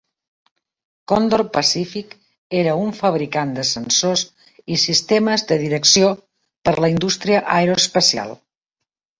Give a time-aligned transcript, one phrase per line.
[1.11, 2.15] Condor Pacific
[2.61, 4.23] era un fabricant de sensors
[4.77, 6.11] i sistemes de direcció
[6.67, 8.35] per a la indústria aeroespacial.